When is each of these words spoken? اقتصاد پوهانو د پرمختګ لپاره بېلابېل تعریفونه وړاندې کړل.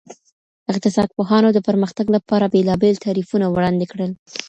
اقتصاد 0.71 1.09
پوهانو 1.15 1.49
د 1.53 1.59
پرمختګ 1.67 2.05
لپاره 2.15 2.51
بېلابېل 2.53 2.95
تعریفونه 3.05 3.45
وړاندې 3.49 3.85
کړل. 3.91 4.11